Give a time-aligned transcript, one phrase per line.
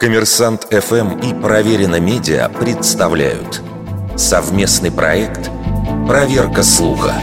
[0.00, 3.60] Коммерсант ФМ и Проверено Медиа представляют
[4.16, 5.50] совместный проект
[6.06, 7.14] «Проверка слуха».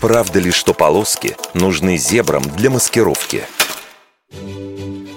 [0.00, 3.42] Правда ли, что полоски нужны зебрам для маскировки?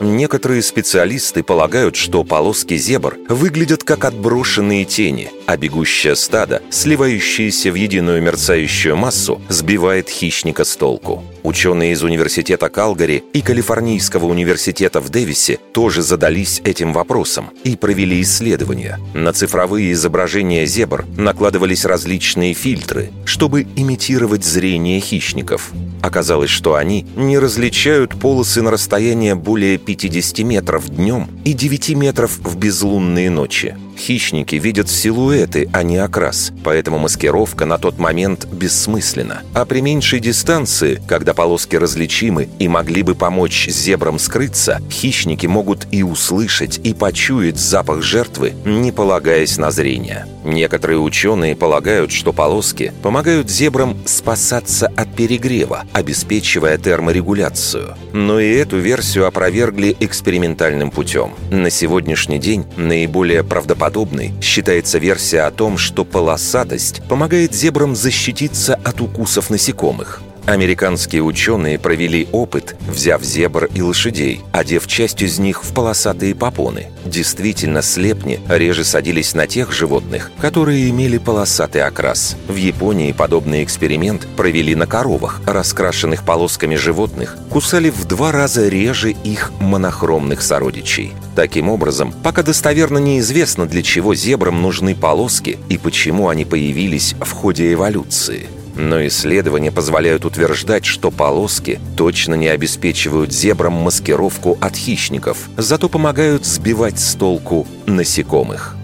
[0.01, 7.75] Некоторые специалисты полагают, что полоски зебр выглядят как отброшенные тени, а бегущее стадо, сливающееся в
[7.75, 11.23] единую мерцающую массу, сбивает хищника с толку.
[11.47, 18.21] Ученые из университета Калгари и Калифорнийского университета в Дэвисе тоже задались этим вопросом и провели
[18.21, 18.99] исследования.
[19.13, 25.71] На цифровые изображения зебр накладывались различные фильтры, чтобы имитировать зрение хищников.
[26.01, 32.39] Оказалось, что они не различают полосы на расстояние более 50 метров днем и 9 метров
[32.39, 33.77] в безлунные ночи.
[33.97, 39.41] Хищники видят силуэты, а не окрас, поэтому маскировка на тот момент бессмысленна.
[39.53, 45.87] А при меньшей дистанции, когда полоски различимы и могли бы помочь зебрам скрыться, хищники могут
[45.91, 50.27] и услышать, и почуять запах жертвы, не полагаясь на зрение.
[50.43, 57.95] Некоторые ученые полагают, что полоски помогают зебрам спасаться от перегрева, обеспечивая терморегуляцию.
[58.13, 61.31] Но и эту версию опровергли экспериментальным путем.
[61.51, 68.75] На сегодняшний день наиболее правдоподобно правдоподобной считается версия о том, что полосатость помогает зебрам защититься
[68.75, 70.21] от укусов насекомых.
[70.47, 76.87] Американские ученые провели опыт, взяв зебр и лошадей, одев часть из них в полосатые попоны.
[77.03, 82.37] Действительно, слепни реже садились на тех животных, которые имели полосатый окрас.
[82.47, 89.11] В Японии подобный эксперимент провели на коровах, раскрашенных полосками животных, кусали в два раза реже
[89.11, 91.11] их монохромных сородичей.
[91.35, 97.33] Таким образом, пока достоверно неизвестно, для чего зебрам нужны полоски и почему они появились в
[97.33, 98.47] ходе эволюции–
[98.77, 106.45] но исследования позволяют утверждать, что полоски точно не обеспечивают зебрам маскировку от хищников, зато помогают
[106.45, 108.75] сбивать с толку насекомых.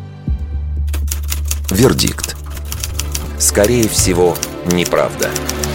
[1.70, 2.36] Вердикт.
[3.40, 4.36] Скорее всего,
[4.72, 5.30] неправда.
[5.30, 5.72] Неправда.